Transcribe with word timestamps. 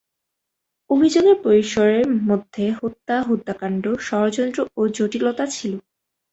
অভিযোগের 0.89 1.37
পরিসরের 1.43 2.05
মধ্যে 2.29 2.65
হত্যা, 2.79 3.15
হত্যাকাণ্ড, 3.21 3.83
ষড়যন্ত্র, 3.99 4.59
ও 4.77 4.81
জটিলতা 4.95 5.45
ছিল। 5.47 5.73